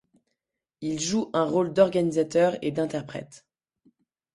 Il 0.81 0.99
joue 0.99 1.29
un 1.31 1.43
rôle 1.43 1.73
d'organisateur 1.73 2.57
et 2.63 2.71
d'interprète. 2.71 3.45